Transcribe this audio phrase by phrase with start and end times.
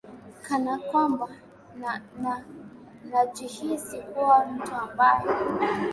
[0.47, 1.27] kana kwamba
[1.79, 2.43] na na
[3.11, 5.23] najihisi kuwa mtu ambaye